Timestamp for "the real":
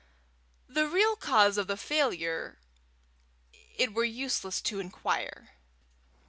0.67-1.15